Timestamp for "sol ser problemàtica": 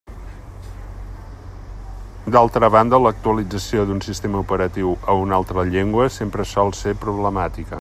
6.55-7.79